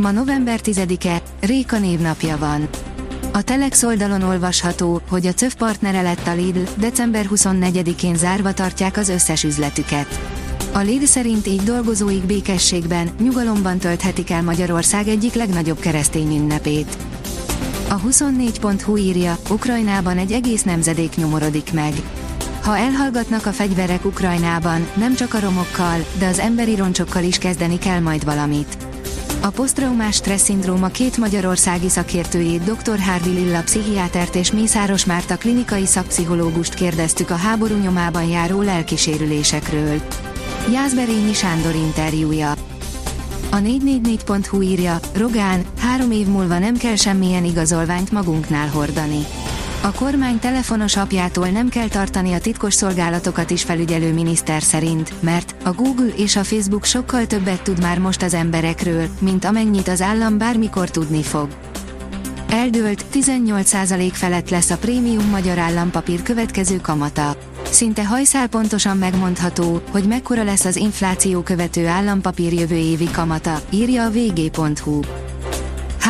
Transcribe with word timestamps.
Ma 0.00 0.10
november 0.10 0.60
10-e, 0.64 1.22
Réka 1.40 1.78
névnapja 1.78 2.38
van. 2.38 2.68
A 3.32 3.42
Telex 3.42 3.82
oldalon 3.82 4.22
olvasható, 4.22 5.00
hogy 5.08 5.26
a 5.26 5.32
CÖV 5.32 5.54
partnere 5.54 6.02
lett 6.02 6.26
a 6.26 6.34
Lidl, 6.34 6.60
december 6.76 7.26
24-én 7.34 8.16
zárva 8.16 8.52
tartják 8.52 8.96
az 8.96 9.08
összes 9.08 9.44
üzletüket. 9.44 10.20
A 10.72 10.78
Lidl 10.78 11.04
szerint 11.04 11.46
így 11.46 11.62
dolgozóik 11.62 12.24
békességben, 12.24 13.10
nyugalomban 13.22 13.78
tölthetik 13.78 14.30
el 14.30 14.42
Magyarország 14.42 15.08
egyik 15.08 15.34
legnagyobb 15.34 15.78
keresztény 15.78 16.36
ünnepét. 16.36 16.96
A 17.88 18.00
24.hu 18.00 18.96
írja, 18.96 19.38
Ukrajnában 19.50 20.18
egy 20.18 20.32
egész 20.32 20.62
nemzedék 20.62 21.16
nyomorodik 21.16 21.72
meg. 21.72 21.92
Ha 22.62 22.76
elhallgatnak 22.76 23.46
a 23.46 23.52
fegyverek 23.52 24.04
Ukrajnában, 24.04 24.86
nem 24.94 25.14
csak 25.14 25.34
a 25.34 25.40
romokkal, 25.40 26.04
de 26.18 26.26
az 26.26 26.38
emberi 26.38 26.76
roncsokkal 26.76 27.22
is 27.22 27.38
kezdeni 27.38 27.78
kell 27.78 28.00
majd 28.00 28.24
valamit. 28.24 28.89
A 29.42 29.50
posztraumás 29.50 30.14
stressz 30.14 30.42
szindróma 30.42 30.88
két 30.88 31.16
magyarországi 31.16 31.88
szakértőjét 31.88 32.62
dr. 32.62 32.98
Hárdi 32.98 33.30
Lilla 33.30 33.62
pszichiátert 33.62 34.34
és 34.34 34.52
Mészáros 34.52 35.04
Márta 35.04 35.36
klinikai 35.36 35.86
szakpszichológust 35.86 36.74
kérdeztük 36.74 37.30
a 37.30 37.34
háború 37.34 37.76
nyomában 37.76 38.24
járó 38.24 38.60
lelkisérülésekről. 38.60 40.00
Jászberényi 40.72 41.32
Sándor 41.32 41.74
interjúja. 41.74 42.50
A 43.50 43.56
444.hu 43.56 44.60
írja, 44.62 44.98
Rogán, 45.14 45.64
három 45.78 46.10
év 46.10 46.26
múlva 46.26 46.58
nem 46.58 46.76
kell 46.76 46.96
semmilyen 46.96 47.44
igazolványt 47.44 48.12
magunknál 48.12 48.68
hordani. 48.68 49.26
A 49.82 49.92
kormány 49.92 50.38
telefonos 50.38 50.96
apjától 50.96 51.48
nem 51.48 51.68
kell 51.68 51.88
tartani 51.88 52.32
a 52.32 52.40
titkos 52.40 52.74
szolgálatokat 52.74 53.50
is 53.50 53.62
felügyelő 53.62 54.12
miniszter 54.12 54.62
szerint, 54.62 55.22
mert 55.22 55.54
a 55.64 55.72
Google 55.72 56.12
és 56.16 56.36
a 56.36 56.44
Facebook 56.44 56.84
sokkal 56.84 57.26
többet 57.26 57.62
tud 57.62 57.80
már 57.80 57.98
most 57.98 58.22
az 58.22 58.34
emberekről, 58.34 59.06
mint 59.18 59.44
amennyit 59.44 59.88
az 59.88 60.00
állam 60.00 60.38
bármikor 60.38 60.90
tudni 60.90 61.22
fog. 61.22 61.48
Eldőlt, 62.48 63.04
18% 63.12 64.10
felett 64.12 64.50
lesz 64.50 64.70
a 64.70 64.78
prémium 64.78 65.28
magyar 65.28 65.58
állampapír 65.58 66.22
következő 66.22 66.80
kamata. 66.80 67.36
Szinte 67.70 68.06
hajszál 68.06 68.46
pontosan 68.46 68.96
megmondható, 68.96 69.82
hogy 69.90 70.04
mekkora 70.04 70.42
lesz 70.42 70.64
az 70.64 70.76
infláció 70.76 71.40
követő 71.40 71.86
állampapír 71.86 72.52
jövő 72.52 72.76
évi 72.76 73.10
kamata, 73.10 73.60
írja 73.70 74.04
a 74.04 74.10
vg.hu. 74.10 75.00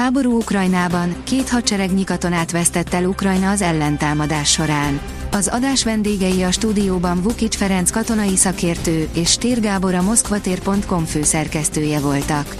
Háború 0.01 0.37
Ukrajnában, 0.37 1.15
két 1.25 1.49
hadseregnyi 1.49 2.05
katonát 2.05 2.51
vesztett 2.51 2.95
el 2.95 3.05
Ukrajna 3.05 3.51
az 3.51 3.63
ellentámadás 3.63 4.51
során. 4.51 5.01
Az 5.31 5.49
adás 5.49 5.85
vendégei 5.85 6.43
a 6.43 6.51
stúdióban 6.51 7.23
Vukic 7.23 7.57
Ferenc 7.57 7.91
katonai 7.91 8.37
szakértő 8.37 9.09
és 9.15 9.31
Stér 9.31 9.61
Gábor 9.61 9.95
a 9.95 10.03
moszkvatér.com 10.03 11.05
főszerkesztője 11.05 12.01
voltak. 12.01 12.55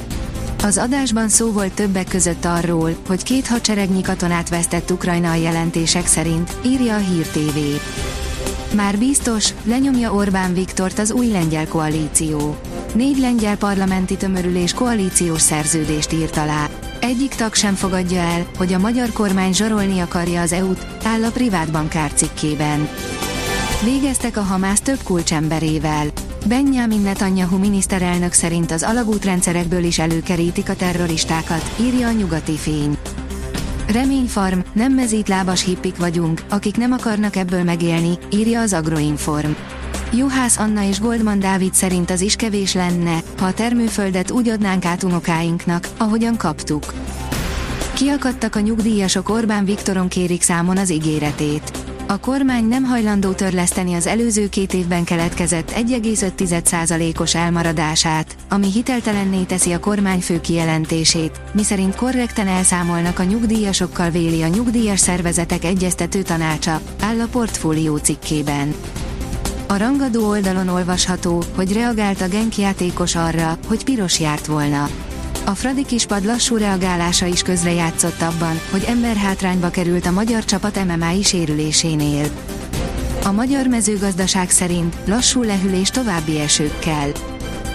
Az 0.63 0.79
adásban 0.79 1.29
szó 1.29 1.53
volt 1.53 1.73
többek 1.73 2.09
között 2.09 2.45
arról, 2.45 2.97
hogy 3.07 3.23
két 3.23 3.47
hadseregnyi 3.47 4.03
katonát 4.03 4.49
vesztett 4.49 4.91
Ukrajna 4.91 5.31
a 5.31 5.35
jelentések 5.35 6.07
szerint, 6.07 6.57
írja 6.65 6.95
a 6.95 6.99
Hír 6.99 7.27
TV. 7.27 7.59
Már 8.77 8.99
biztos, 8.99 9.55
lenyomja 9.65 10.15
Orbán 10.15 10.55
Viktort 10.55 10.99
az 10.99 11.13
új 11.13 11.27
lengyel 11.27 11.69
koalíció. 11.69 12.57
Négy 12.95 13.19
lengyel 13.19 13.57
parlamenti 13.57 14.17
tömörülés 14.17 14.73
koalíciós 14.73 15.41
szerződést 15.41 16.13
írt 16.13 16.37
alá. 16.37 16.69
Egyik 17.01 17.35
tag 17.35 17.55
sem 17.55 17.75
fogadja 17.75 18.21
el, 18.21 18.47
hogy 18.57 18.73
a 18.73 18.79
magyar 18.79 19.13
kormány 19.13 19.53
zsarolni 19.53 20.01
akarja 20.01 20.41
az 20.41 20.53
EU-t, 20.53 20.87
áll 21.05 21.25
a 21.25 21.31
privát 21.31 21.73
bankár 21.73 22.13
cikkében. 22.13 22.89
Végeztek 23.85 24.37
a 24.37 24.41
Hamász 24.41 24.81
több 24.81 24.99
kulcsemberével. 25.05 26.07
Benjamin 26.47 27.01
Netanyahu 27.01 27.59
miniszterelnök 27.59 28.33
szerint 28.33 28.71
az 28.71 28.83
alagútrendszerekből 28.83 29.85
is 29.85 29.99
előkerítik 29.99 30.69
a 30.69 30.77
terroristákat, 30.77 31.75
írja 31.81 32.09
a 32.09 32.13
nyugati 32.13 32.57
fény. 32.57 32.99
Reményfarm, 33.93 34.59
nem 34.73 34.93
mezítlábas 34.93 35.65
hippik 35.65 35.97
vagyunk, 35.97 36.43
akik 36.49 36.77
nem 36.77 36.93
akarnak 36.93 37.37
ebből 37.37 37.63
megélni, 37.63 38.19
írja 38.31 38.61
az 38.61 38.73
Agroinform. 38.73 39.51
Juhász 40.13 40.59
Anna 40.59 40.83
és 40.83 41.01
Goldman 41.01 41.39
Dávid 41.39 41.75
szerint 41.75 42.11
az 42.11 42.21
is 42.21 42.37
kevés 42.37 42.75
lenne, 42.75 43.23
ha 43.39 43.47
a 43.47 43.53
termőföldet 43.53 44.31
úgy 44.31 44.49
adnánk 44.49 44.85
át 44.85 45.03
unokáinknak, 45.03 45.89
ahogyan 45.97 46.37
kaptuk. 46.37 46.95
Kiakadtak 47.95 48.57
a 48.57 48.61
nyugdíjasok 48.61 49.29
Orbán 49.29 49.65
Viktoron 49.65 50.09
kérik 50.09 50.43
számon 50.43 50.77
az 50.77 50.91
ígéretét. 50.91 51.79
A 52.07 52.21
kormány 52.21 52.65
nem 52.65 52.85
hajlandó 52.85 53.33
törleszteni 53.33 53.95
az 53.95 54.07
előző 54.07 54.49
két 54.49 54.75
évben 54.75 55.05
keletkezett 55.05 55.71
1,5%-os 55.71 57.35
elmaradását, 57.35 58.37
ami 58.49 58.71
hiteltelenné 58.73 59.43
teszi 59.43 59.73
a 59.73 59.81
kormányfő 59.81 60.41
kijelentését, 60.41 61.41
miszerint 61.53 61.95
korrekten 61.95 62.47
elszámolnak 62.47 63.19
a 63.19 63.25
nyugdíjasokkal 63.25 64.11
véli 64.11 64.43
a 64.43 64.49
nyugdíjas 64.49 65.01
szervezetek 65.01 65.65
egyeztető 65.65 66.23
tanácsa, 66.23 66.81
áll 67.01 67.21
a 67.21 67.27
portfólió 67.31 67.97
cikkében. 67.97 68.75
A 69.71 69.77
rangadó 69.77 70.29
oldalon 70.29 70.69
olvasható, 70.69 71.43
hogy 71.55 71.73
reagált 71.73 72.21
a 72.21 72.29
Genk 72.29 72.57
játékos 72.57 73.15
arra, 73.15 73.59
hogy 73.67 73.85
piros 73.85 74.21
járt 74.21 74.47
volna. 74.47 74.89
A 75.45 75.51
Fradi 75.51 75.85
kispad 75.85 76.25
lassú 76.25 76.57
reagálása 76.57 77.27
is 77.27 77.43
közrejátszott 77.43 78.23
abban, 78.23 78.61
hogy 78.71 78.85
emberhátrányba 78.89 79.71
került 79.71 80.07
a 80.07 80.11
magyar 80.11 80.45
csapat 80.45 80.85
MMA-i 80.85 81.23
sérülésénél. 81.23 82.27
A 83.25 83.33
magyar 83.33 83.67
mezőgazdaság 83.67 84.51
szerint 84.51 84.97
lassú 85.05 85.43
lehűlés 85.43 85.91
további 85.91 86.39
esőkkel. 86.41 87.13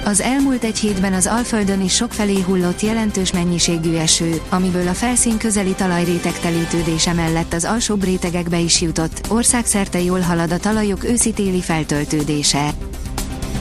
Az 0.05 0.21
elmúlt 0.21 0.63
egy 0.63 0.77
hétben 0.77 1.13
az 1.13 1.27
Alföldön 1.27 1.81
is 1.81 1.95
sokfelé 1.95 2.41
hullott 2.41 2.81
jelentős 2.81 3.31
mennyiségű 3.31 3.95
eső, 3.95 4.41
amiből 4.49 4.87
a 4.87 4.93
felszín 4.93 5.37
közeli 5.37 5.73
talajréteg 5.73 6.39
telítődése 6.39 7.13
mellett 7.13 7.53
az 7.53 7.65
alsóbb 7.65 8.03
rétegekbe 8.03 8.59
is 8.59 8.81
jutott, 8.81 9.27
országszerte 9.29 10.01
jól 10.01 10.19
halad 10.19 10.51
a 10.51 10.57
talajok 10.57 11.03
őszi-téli 11.03 11.61
feltöltődése. 11.61 12.69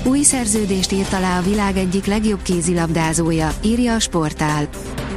Új 0.05 0.23
szerződést 0.23 0.93
írt 0.93 1.13
alá 1.13 1.39
a 1.39 1.43
világ 1.43 1.77
egyik 1.77 2.07
legjobb 2.07 2.43
kézilabdázója, 2.43 3.53
írja 3.63 3.95
a 3.95 4.01
sportál. 4.01 4.69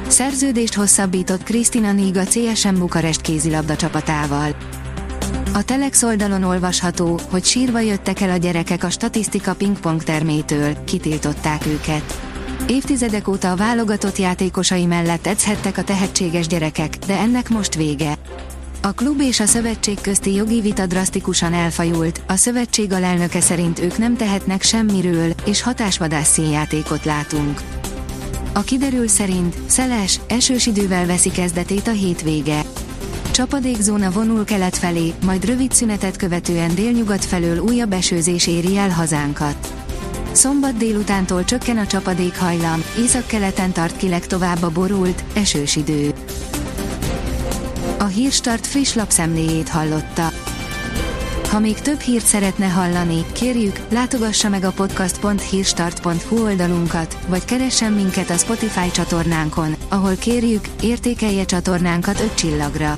Szerződést 0.08 0.74
hosszabbított 0.74 1.44
Krisztina 1.44 1.92
Niga 1.92 2.24
CSM 2.24 2.76
Bukarest 2.76 3.22
kézilabda 3.22 3.76
csapatával. 3.76 4.56
A 5.54 5.64
Telex 5.64 6.04
oldalon 6.04 6.44
olvasható, 6.44 7.20
hogy 7.30 7.44
sírva 7.44 7.80
jöttek 7.80 8.22
el 8.22 8.30
a 8.30 8.38
gyerekek 8.38 8.84
a 8.84 8.90
statisztika 8.90 9.56
pingpong 9.56 10.04
termétől, 10.04 10.84
kitiltották 10.84 11.66
őket. 11.66 12.22
Évtizedek 12.68 13.28
óta 13.28 13.52
a 13.52 13.56
válogatott 13.56 14.18
játékosai 14.18 14.86
mellett 14.86 15.28
edzhettek 15.28 15.78
a 15.78 15.84
tehetséges 15.84 16.48
gyerekek, 16.48 16.98
de 17.08 17.18
ennek 17.18 17.50
most 17.50 17.76
vége. 17.76 18.18
A 18.82 18.92
klub 18.92 19.22
és 19.22 19.40
a 19.40 19.46
szövetség 19.46 20.02
közti 20.02 20.34
jogi 20.34 20.62
vita 20.62 20.86
drasztikusan 20.86 21.54
elfajult, 21.54 22.22
a 22.28 22.36
szövetség 22.36 22.92
alelnöke 22.92 23.42
szerint 23.42 23.80
ők 23.80 23.98
nem 23.98 24.18
tehetnek 24.18 24.62
semmiről, 24.62 25.34
és 25.46 25.62
hatásvadász 25.62 26.32
színjátékot 26.32 27.06
látunk. 27.06 27.62
A 28.54 28.62
kiderül 28.62 29.08
szerint 29.08 29.56
szeles, 29.66 30.20
esős 30.28 30.66
idővel 30.66 31.06
veszi 31.06 31.32
kezdetét 31.32 31.88
a 31.88 31.92
hétvége. 31.92 32.62
Csapadékzóna 33.38 34.12
vonul 34.12 34.46
kelet 34.46 34.78
felé, 34.78 35.14
majd 35.26 35.46
rövid 35.46 35.72
szünetet 35.72 36.16
követően 36.16 36.76
délnyugat 36.76 37.26
felől 37.26 37.60
újabb 37.60 37.94
esőzés 37.94 38.48
éri 38.48 38.78
el 38.78 38.90
hazánkat. 38.90 39.74
Szombat 40.32 40.78
délutántól 40.78 41.44
csökken 41.44 41.78
a 41.78 41.88
csapadék 41.88 42.38
hajlam, 42.38 42.84
északkeleten 43.00 43.72
tart 43.72 43.98
ki 43.98 44.10
legtovább 44.10 44.64
a 44.64 44.70
borult, 44.70 45.24
esős 45.34 45.76
idő. 45.76 46.14
A 48.00 48.04
Hírstart 48.04 48.68
friss 48.68 48.94
lapszemléjét 48.94 49.70
hallotta. 49.70 50.32
Ha 51.50 51.60
még 51.60 51.80
több 51.80 52.00
hírt 52.00 52.26
szeretne 52.26 52.68
hallani, 52.68 53.26
kérjük, 53.32 53.80
látogassa 53.90 54.50
meg 54.50 54.64
a 54.64 54.72
podcast.hírstart.hu 54.72 56.44
oldalunkat, 56.44 57.18
vagy 57.28 57.46
keressen 57.46 57.94
minket 57.94 58.30
a 58.30 58.38
Spotify 58.38 58.92
csatornánkon, 58.92 59.76
ahol 59.90 60.16
kérjük, 60.16 60.68
értékelje 60.82 61.46
csatornánkat 61.46 62.20
5 62.20 62.36
csillagra. 62.36 62.98